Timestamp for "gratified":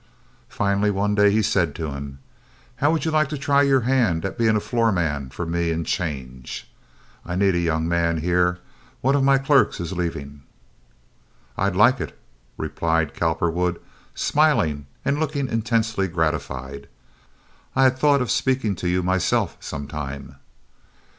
16.07-16.87